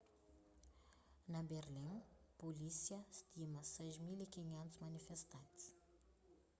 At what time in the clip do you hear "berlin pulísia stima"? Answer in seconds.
1.49-3.61